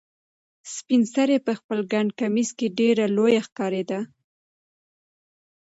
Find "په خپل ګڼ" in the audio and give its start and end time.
1.45-2.05